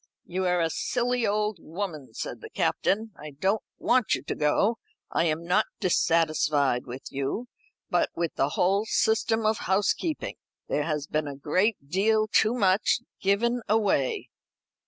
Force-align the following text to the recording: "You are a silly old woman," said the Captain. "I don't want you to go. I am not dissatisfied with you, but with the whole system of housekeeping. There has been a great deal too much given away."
"You 0.25 0.47
are 0.47 0.59
a 0.59 0.71
silly 0.71 1.27
old 1.27 1.59
woman," 1.61 2.15
said 2.15 2.41
the 2.41 2.49
Captain. 2.49 3.11
"I 3.15 3.33
don't 3.39 3.61
want 3.77 4.15
you 4.15 4.23
to 4.23 4.33
go. 4.33 4.79
I 5.11 5.25
am 5.25 5.45
not 5.45 5.67
dissatisfied 5.79 6.87
with 6.87 7.03
you, 7.11 7.49
but 7.91 8.09
with 8.15 8.33
the 8.33 8.49
whole 8.57 8.85
system 8.85 9.45
of 9.45 9.59
housekeeping. 9.69 10.37
There 10.67 10.85
has 10.85 11.05
been 11.05 11.27
a 11.27 11.35
great 11.35 11.87
deal 11.87 12.25
too 12.27 12.55
much 12.55 13.01
given 13.21 13.61
away." 13.69 14.29